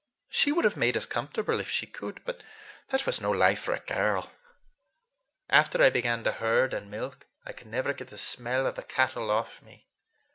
[0.31, 2.25] She would have made us comfortable if she could.
[2.25, 2.41] But
[2.89, 4.31] that was no life for a girl!
[5.47, 8.81] After I began to herd and milk I could never get the smell of the
[8.81, 9.89] cattle off me.